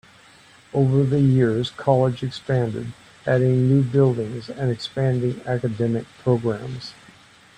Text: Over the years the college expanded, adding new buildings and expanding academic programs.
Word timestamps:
Over 0.73 1.03
the 1.03 1.19
years 1.19 1.69
the 1.69 1.77
college 1.77 2.23
expanded, 2.23 2.93
adding 3.27 3.67
new 3.69 3.83
buildings 3.83 4.49
and 4.49 4.71
expanding 4.71 5.41
academic 5.45 6.07
programs. 6.23 6.93